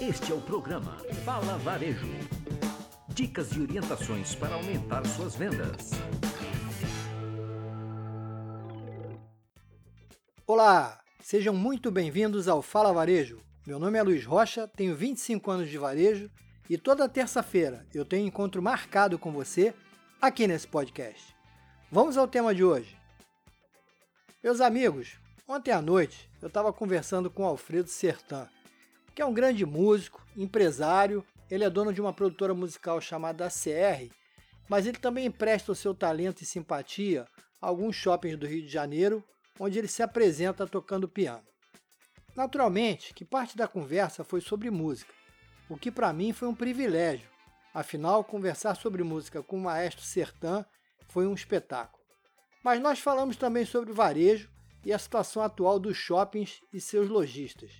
Este 0.00 0.30
é 0.30 0.34
o 0.34 0.40
programa 0.40 0.96
Fala 1.24 1.58
Varejo. 1.58 2.06
Dicas 3.08 3.50
e 3.50 3.60
orientações 3.60 4.32
para 4.32 4.54
aumentar 4.54 5.04
suas 5.04 5.34
vendas. 5.34 5.90
Olá, 10.46 11.00
sejam 11.20 11.52
muito 11.52 11.90
bem-vindos 11.90 12.46
ao 12.46 12.62
Fala 12.62 12.92
Varejo. 12.92 13.40
Meu 13.66 13.80
nome 13.80 13.98
é 13.98 14.02
Luiz 14.04 14.24
Rocha, 14.24 14.68
tenho 14.68 14.94
25 14.94 15.50
anos 15.50 15.68
de 15.68 15.76
varejo 15.76 16.30
e 16.70 16.78
toda 16.78 17.08
terça-feira 17.08 17.84
eu 17.92 18.04
tenho 18.04 18.28
encontro 18.28 18.62
marcado 18.62 19.18
com 19.18 19.32
você 19.32 19.74
aqui 20.22 20.46
nesse 20.46 20.68
podcast. 20.68 21.34
Vamos 21.90 22.16
ao 22.16 22.28
tema 22.28 22.54
de 22.54 22.62
hoje. 22.62 22.96
Meus 24.44 24.60
amigos, 24.60 25.18
ontem 25.46 25.72
à 25.72 25.82
noite 25.82 26.30
eu 26.40 26.46
estava 26.46 26.72
conversando 26.72 27.28
com 27.28 27.44
Alfredo 27.44 27.88
Sertan, 27.88 28.48
que 29.18 29.22
é 29.22 29.26
um 29.26 29.34
grande 29.34 29.66
músico, 29.66 30.24
empresário, 30.36 31.26
ele 31.50 31.64
é 31.64 31.68
dono 31.68 31.92
de 31.92 32.00
uma 32.00 32.12
produtora 32.12 32.54
musical 32.54 33.00
chamada 33.00 33.46
ACR, 33.46 34.14
mas 34.68 34.86
ele 34.86 34.96
também 34.96 35.26
empresta 35.26 35.72
o 35.72 35.74
seu 35.74 35.92
talento 35.92 36.40
e 36.42 36.46
simpatia 36.46 37.26
a 37.60 37.66
alguns 37.66 37.96
shoppings 37.96 38.38
do 38.38 38.46
Rio 38.46 38.62
de 38.62 38.68
Janeiro, 38.68 39.24
onde 39.58 39.76
ele 39.76 39.88
se 39.88 40.04
apresenta 40.04 40.68
tocando 40.68 41.08
piano. 41.08 41.42
Naturalmente 42.36 43.12
que 43.12 43.24
parte 43.24 43.56
da 43.56 43.66
conversa 43.66 44.22
foi 44.22 44.40
sobre 44.40 44.70
música, 44.70 45.12
o 45.68 45.76
que 45.76 45.90
para 45.90 46.12
mim 46.12 46.32
foi 46.32 46.46
um 46.46 46.54
privilégio, 46.54 47.28
afinal, 47.74 48.22
conversar 48.22 48.76
sobre 48.76 49.02
música 49.02 49.42
com 49.42 49.56
o 49.56 49.62
maestro 49.62 50.04
Sertan 50.04 50.64
foi 51.08 51.26
um 51.26 51.34
espetáculo. 51.34 52.04
Mas 52.62 52.80
nós 52.80 53.00
falamos 53.00 53.36
também 53.36 53.64
sobre 53.64 53.92
varejo 53.92 54.48
e 54.84 54.92
a 54.92 54.98
situação 54.98 55.42
atual 55.42 55.80
dos 55.80 55.96
shoppings 55.96 56.60
e 56.72 56.80
seus 56.80 57.08
lojistas, 57.08 57.72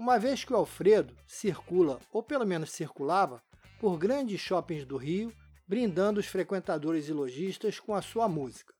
uma 0.00 0.18
vez 0.18 0.42
que 0.42 0.52
o 0.54 0.56
Alfredo 0.56 1.14
circula, 1.26 2.00
ou 2.10 2.22
pelo 2.22 2.46
menos 2.46 2.70
circulava, 2.70 3.42
por 3.78 3.98
grandes 3.98 4.40
shoppings 4.40 4.86
do 4.86 4.96
Rio, 4.96 5.30
brindando 5.68 6.18
os 6.18 6.24
frequentadores 6.24 7.06
e 7.06 7.12
lojistas 7.12 7.78
com 7.78 7.94
a 7.94 8.00
sua 8.00 8.26
música. 8.26 8.72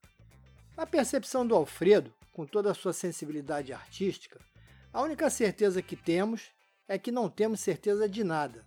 Na 0.75 0.83
percepção 0.83 1.45
do 1.45 1.53
Alfredo, 1.53 2.11
com 2.33 2.43
toda 2.43 2.71
a 2.71 2.73
sua 2.73 2.91
sensibilidade 2.91 3.71
artística, 3.71 4.39
a 4.91 4.99
única 5.03 5.29
certeza 5.29 5.79
que 5.79 5.95
temos 5.95 6.49
é 6.87 6.97
que 6.97 7.11
não 7.11 7.29
temos 7.29 7.59
certeza 7.59 8.09
de 8.09 8.23
nada. 8.23 8.65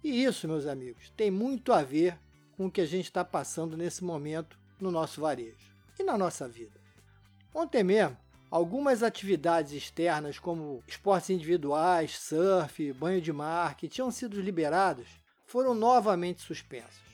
E 0.00 0.22
isso, 0.22 0.46
meus 0.46 0.64
amigos, 0.64 1.10
tem 1.16 1.28
muito 1.28 1.72
a 1.72 1.82
ver 1.82 2.16
com 2.56 2.66
o 2.66 2.70
que 2.70 2.82
a 2.82 2.86
gente 2.86 3.06
está 3.06 3.24
passando 3.24 3.76
nesse 3.76 4.04
momento 4.04 4.56
no 4.80 4.92
nosso 4.92 5.20
varejo 5.20 5.74
e 5.98 6.04
na 6.04 6.16
nossa 6.16 6.46
vida. 6.46 6.80
Ontem 7.52 7.82
mesmo, 7.82 8.16
Algumas 8.50 9.02
atividades 9.02 9.72
externas, 9.72 10.38
como 10.38 10.82
esportes 10.86 11.30
individuais, 11.30 12.16
surf, 12.16 12.92
banho 12.92 13.20
de 13.20 13.32
mar, 13.32 13.76
que 13.76 13.88
tinham 13.88 14.10
sido 14.10 14.40
liberadas, 14.40 15.08
foram 15.46 15.74
novamente 15.74 16.42
suspensas. 16.42 17.06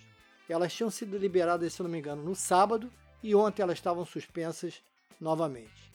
Elas 0.48 0.74
tinham 0.74 0.90
sido 0.90 1.16
liberadas, 1.16 1.72
se 1.72 1.82
não 1.82 1.88
me 1.88 1.98
engano, 1.98 2.22
no 2.22 2.34
sábado 2.34 2.92
e 3.22 3.34
ontem 3.34 3.62
elas 3.62 3.78
estavam 3.78 4.04
suspensas 4.04 4.82
novamente. 5.18 5.90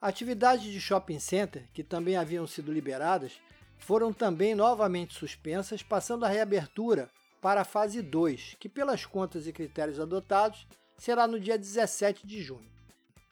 Atividades 0.00 0.64
de 0.64 0.80
shopping 0.80 1.20
center, 1.20 1.68
que 1.72 1.82
também 1.82 2.16
haviam 2.16 2.46
sido 2.46 2.72
liberadas, 2.72 3.40
foram 3.78 4.12
também 4.12 4.54
novamente 4.54 5.14
suspensas, 5.14 5.82
passando 5.82 6.24
a 6.24 6.28
reabertura 6.28 7.08
para 7.40 7.62
a 7.62 7.64
fase 7.64 8.02
2, 8.02 8.56
que, 8.60 8.68
pelas 8.68 9.06
contas 9.06 9.46
e 9.46 9.52
critérios 9.52 9.98
adotados, 9.98 10.66
será 10.98 11.26
no 11.26 11.40
dia 11.40 11.56
17 11.56 12.26
de 12.26 12.42
junho. 12.42 12.70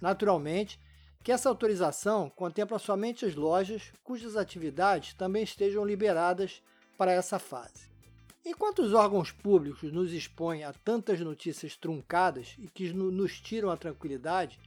Naturalmente, 0.00 0.78
que 1.22 1.32
essa 1.32 1.48
autorização 1.48 2.30
contempla 2.30 2.78
somente 2.78 3.26
as 3.26 3.34
lojas 3.34 3.92
cujas 4.02 4.36
atividades 4.36 5.14
também 5.14 5.42
estejam 5.42 5.84
liberadas 5.84 6.62
para 6.96 7.12
essa 7.12 7.38
fase. 7.38 7.90
Enquanto 8.44 8.80
os 8.80 8.94
órgãos 8.94 9.30
públicos 9.30 9.92
nos 9.92 10.12
expõem 10.12 10.64
a 10.64 10.72
tantas 10.72 11.20
notícias 11.20 11.76
truncadas 11.76 12.56
e 12.58 12.68
que 12.68 12.90
nos 12.92 13.38
tiram 13.38 13.70
a 13.70 13.76
tranquilidade, 13.76 14.58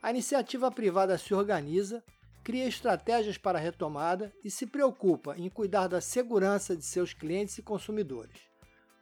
a 0.00 0.10
iniciativa 0.10 0.70
privada 0.70 1.18
se 1.18 1.34
organiza, 1.34 2.02
cria 2.44 2.66
estratégias 2.66 3.36
para 3.36 3.58
a 3.58 3.60
retomada 3.60 4.32
e 4.44 4.50
se 4.50 4.66
preocupa 4.66 5.36
em 5.36 5.50
cuidar 5.50 5.88
da 5.88 6.00
segurança 6.00 6.76
de 6.76 6.84
seus 6.84 7.12
clientes 7.12 7.58
e 7.58 7.62
consumidores. 7.62 8.38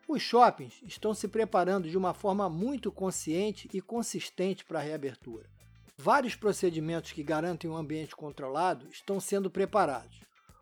Os 0.09 0.23
shoppings 0.23 0.81
estão 0.83 1.13
se 1.13 1.29
preparando 1.29 1.91
de 1.91 1.99
uma 1.99 2.15
forma 2.15 2.49
muito 2.49 2.91
consciente 2.91 3.69
e 3.75 3.83
consistente 3.83 4.65
para 4.65 4.79
a 4.79 4.83
reabertura. 4.83 5.56
Vários 5.99 6.37
procedimentos 6.37 7.13
que 7.13 7.23
garantem 7.23 7.71
um 7.71 7.77
ambiente 7.77 8.15
controlado 8.15 8.87
estão 8.91 9.19
sendo 9.19 9.51
preparados. 9.51 10.21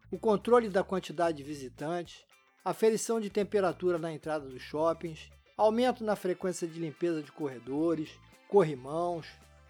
O 0.08 0.16
controle 0.16 0.68
da 0.68 0.84
quantidade 0.84 1.38
de 1.38 1.42
visitantes, 1.42 2.24
aferição 2.64 3.20
de 3.20 3.28
temperatura 3.28 3.98
na 3.98 4.12
entrada 4.12 4.48
dos 4.48 4.62
shoppings, 4.62 5.28
aumento 5.56 6.04
na 6.04 6.14
frequência 6.14 6.68
de 6.68 6.78
limpeza 6.78 7.20
de 7.20 7.32
corredores, 7.32 8.10
corrimãos, 8.48 9.26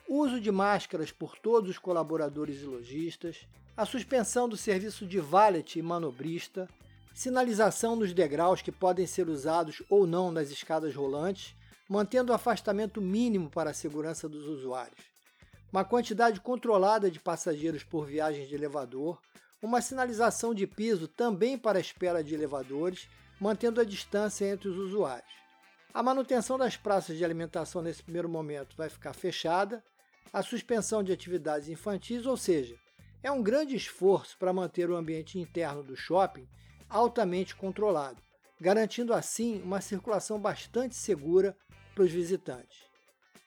uso 0.06 0.38
de 0.38 0.52
máscaras 0.52 1.10
por 1.10 1.38
todos 1.38 1.70
os 1.70 1.78
colaboradores 1.78 2.60
e 2.60 2.66
lojistas, 2.66 3.48
a 3.74 3.86
suspensão 3.86 4.46
do 4.46 4.58
serviço 4.58 5.06
de 5.06 5.18
valet 5.18 5.76
e 5.78 5.82
manobrista, 5.82 6.68
sinalização 7.14 7.96
nos 7.96 8.12
degraus 8.12 8.60
que 8.60 8.70
podem 8.70 9.06
ser 9.06 9.30
usados 9.30 9.82
ou 9.88 10.06
não 10.06 10.30
nas 10.30 10.50
escadas 10.50 10.94
rolantes, 10.94 11.56
mantendo 11.88 12.32
o 12.32 12.34
afastamento 12.34 13.00
mínimo 13.00 13.48
para 13.48 13.70
a 13.70 13.74
segurança 13.74 14.28
dos 14.28 14.46
usuários 14.46 15.13
uma 15.74 15.84
quantidade 15.84 16.40
controlada 16.40 17.10
de 17.10 17.18
passageiros 17.18 17.82
por 17.82 18.06
viagens 18.06 18.48
de 18.48 18.54
elevador, 18.54 19.20
uma 19.60 19.80
sinalização 19.80 20.54
de 20.54 20.68
piso 20.68 21.08
também 21.08 21.58
para 21.58 21.80
espera 21.80 22.22
de 22.22 22.32
elevadores, 22.32 23.08
mantendo 23.40 23.80
a 23.80 23.84
distância 23.84 24.46
entre 24.46 24.68
os 24.68 24.78
usuários. 24.78 25.34
A 25.92 26.00
manutenção 26.00 26.56
das 26.56 26.76
praças 26.76 27.18
de 27.18 27.24
alimentação 27.24 27.82
nesse 27.82 28.04
primeiro 28.04 28.28
momento 28.28 28.76
vai 28.76 28.88
ficar 28.88 29.14
fechada, 29.14 29.82
a 30.32 30.44
suspensão 30.44 31.02
de 31.02 31.10
atividades 31.10 31.68
infantis, 31.68 32.24
ou 32.24 32.36
seja, 32.36 32.76
é 33.20 33.32
um 33.32 33.42
grande 33.42 33.74
esforço 33.74 34.38
para 34.38 34.52
manter 34.52 34.88
o 34.88 34.94
ambiente 34.94 35.40
interno 35.40 35.82
do 35.82 35.96
shopping 35.96 36.46
altamente 36.88 37.56
controlado, 37.56 38.22
garantindo 38.60 39.12
assim 39.12 39.60
uma 39.60 39.80
circulação 39.80 40.38
bastante 40.38 40.94
segura 40.94 41.56
para 41.96 42.04
os 42.04 42.12
visitantes. 42.12 42.93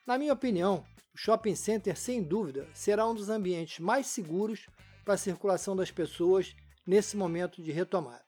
Na 0.08 0.18
minha 0.18 0.32
opinião, 0.32 0.86
o 1.14 1.18
shopping 1.18 1.54
center, 1.54 1.98
sem 1.98 2.24
dúvida, 2.24 2.66
será 2.74 3.06
um 3.06 3.14
dos 3.14 3.28
ambientes 3.28 3.80
mais 3.80 4.08
seguros 4.08 4.66
para 5.04 5.16
a 5.16 5.18
circulação 5.18 5.76
das 5.76 5.92
pessoas 5.92 6.56
nesse 6.86 7.18
momento 7.18 7.62
de 7.62 7.74
retomada. 7.74 8.24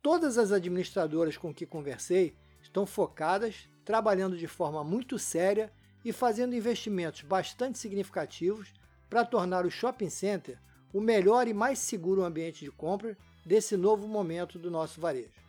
Todas 0.00 0.38
as 0.38 0.52
administradoras 0.52 1.36
com 1.36 1.52
que 1.52 1.66
conversei 1.66 2.36
estão 2.62 2.86
focadas, 2.86 3.68
trabalhando 3.84 4.36
de 4.36 4.46
forma 4.46 4.84
muito 4.84 5.18
séria 5.18 5.72
e 6.04 6.12
fazendo 6.12 6.54
investimentos 6.54 7.22
bastante 7.22 7.80
significativos 7.80 8.72
para 9.10 9.24
tornar 9.24 9.66
o 9.66 9.70
shopping 9.72 10.08
center 10.08 10.56
o 10.92 11.00
melhor 11.00 11.48
e 11.48 11.54
mais 11.54 11.80
seguro 11.80 12.22
ambiente 12.22 12.64
de 12.64 12.70
compra 12.70 13.18
desse 13.44 13.76
novo 13.76 14.06
momento 14.06 14.56
do 14.56 14.70
nosso 14.70 15.00
varejo. 15.00 15.41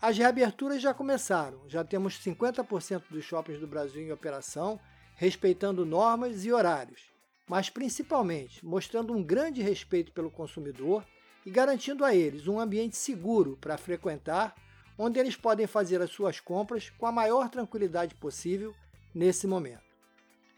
As 0.00 0.18
reaberturas 0.18 0.82
já 0.82 0.92
começaram, 0.92 1.68
já 1.68 1.82
temos 1.82 2.18
50% 2.18 3.04
dos 3.10 3.24
shoppings 3.24 3.60
do 3.60 3.66
Brasil 3.66 4.02
em 4.02 4.12
operação 4.12 4.78
respeitando 5.16 5.86
normas 5.86 6.44
e 6.44 6.52
horários, 6.52 7.02
mas 7.48 7.70
principalmente 7.70 8.64
mostrando 8.64 9.12
um 9.12 9.22
grande 9.22 9.62
respeito 9.62 10.12
pelo 10.12 10.30
consumidor 10.30 11.06
e 11.46 11.50
garantindo 11.50 12.04
a 12.04 12.14
eles 12.14 12.48
um 12.48 12.58
ambiente 12.58 12.96
seguro 12.96 13.56
para 13.60 13.78
frequentar, 13.78 14.54
onde 14.98 15.18
eles 15.18 15.36
podem 15.36 15.66
fazer 15.66 16.00
as 16.00 16.10
suas 16.10 16.40
compras 16.40 16.90
com 16.90 17.06
a 17.06 17.12
maior 17.12 17.48
tranquilidade 17.48 18.14
possível 18.14 18.74
nesse 19.14 19.46
momento. 19.46 19.84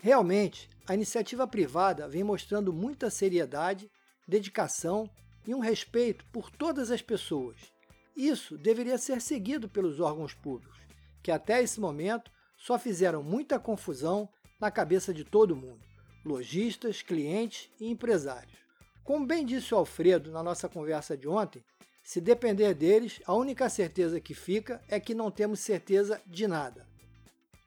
Realmente, 0.03 0.68
a 0.86 0.94
iniciativa 0.94 1.47
privada 1.47 2.08
vem 2.08 2.22
mostrando 2.22 2.72
muita 2.72 3.10
seriedade, 3.10 3.91
dedicação 4.26 5.10
e 5.47 5.54
um 5.54 5.58
respeito 5.58 6.24
por 6.27 6.50
todas 6.50 6.91
as 6.91 7.03
pessoas. 7.03 7.76
Isso 8.16 8.57
deveria 8.57 8.97
ser 8.97 9.21
seguido 9.21 9.68
pelos 9.68 10.01
órgãos 10.01 10.33
públicos, 10.33 10.78
que 11.22 11.30
até 11.30 11.63
esse 11.63 11.78
momento 11.78 12.30
só 12.57 12.78
fizeram 12.78 13.22
muita 13.22 13.59
confusão 13.59 14.28
na 14.59 14.71
cabeça 14.71 15.13
de 15.13 15.22
todo 15.22 15.54
mundo, 15.54 15.84
lojistas, 16.24 17.03
clientes 17.03 17.71
e 17.78 17.91
empresários. 17.91 18.57
Como 19.04 19.27
bem 19.27 19.45
disse 19.45 19.74
o 19.74 19.77
Alfredo 19.77 20.33
na 20.33 20.42
nossa 20.42 20.68
conversa 20.68 21.16
de 21.16 21.28
ontem, 21.28 21.63
se 22.03 22.21
depender 22.21 22.72
deles, 22.72 23.21
a 23.27 23.34
única 23.34 23.68
certeza 23.68 24.21
que 24.21 24.33
fica 24.33 24.80
é 24.89 24.98
que 24.98 25.15
não 25.15 25.30
temos 25.30 25.60
certeza 25.60 26.21
de 26.27 26.47
nada. 26.47 26.86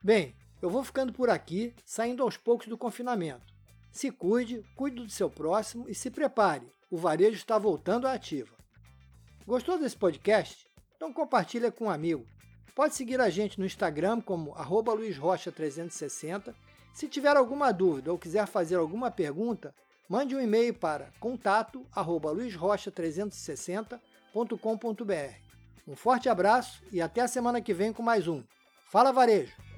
Bem, 0.01 0.34
eu 0.62 0.69
vou 0.69 0.84
ficando 0.84 1.13
por 1.13 1.30
aqui, 1.30 1.74
saindo 1.86 2.24
aos 2.24 2.38
poucos 2.38 2.68
do 2.68 2.78
confinamento. 2.78 3.46
Se 3.92 4.10
cuide, 4.12 4.63
cuide 4.75 5.04
do 5.04 5.10
seu 5.10 5.30
próximo 5.30 5.88
e 5.88 5.94
se 5.94 6.10
prepare, 6.10 6.72
o 6.90 6.98
varejo 6.98 7.36
está 7.36 7.57
voltando 7.57 8.07
à 8.07 8.13
ativa. 8.13 8.59
Gostou 9.50 9.78
desse 9.80 9.98
podcast? 9.98 10.68
Então 10.96 11.12
compartilha 11.12 11.72
com 11.72 11.86
um 11.86 11.90
amigo. 11.90 12.24
Pode 12.75 12.94
seguir 12.94 13.19
a 13.19 13.31
gente 13.31 13.60
no 13.60 13.66
Instagram 13.66 14.22
como 14.22 14.54
luizrocha360 14.54 16.54
se 16.94 17.07
tiver 17.07 17.36
alguma 17.36 17.72
dúvida 17.72 18.12
ou 18.12 18.19
quiser 18.19 18.46
fazer 18.46 18.75
alguma 18.75 19.10
pergunta, 19.10 19.74
mande 20.07 20.36
um 20.36 20.40
e-mail 20.40 20.75
para 20.75 21.12
contato@luizrocha360 21.19 24.00
Um 25.88 25.96
forte 25.96 26.30
abraço 26.30 26.84
e 26.92 27.01
até 27.01 27.22
a 27.22 27.28
semana 27.28 27.60
que 27.60 27.74
vem 27.74 27.92
com 27.92 28.04
mais 28.04 28.28
um 28.28 28.44
Fala 28.92 29.12
Varejo! 29.12 29.69